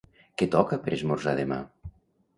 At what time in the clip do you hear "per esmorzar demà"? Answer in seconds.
0.87-1.63